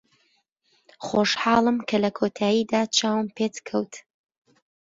خۆشحاڵم 1.05 1.77
کە 1.87 1.97
لە 2.03 2.09
کۆتاییدا 2.17 2.81
چاوم 2.97 3.27
پێت 3.35 3.55
کەوت. 3.67 3.93